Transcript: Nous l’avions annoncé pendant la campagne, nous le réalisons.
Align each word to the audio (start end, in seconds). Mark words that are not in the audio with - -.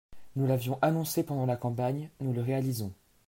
Nous 0.35 0.47
l’avions 0.47 0.79
annoncé 0.81 1.21
pendant 1.21 1.45
la 1.45 1.55
campagne, 1.57 2.09
nous 2.21 2.33
le 2.33 2.41
réalisons. 2.41 2.91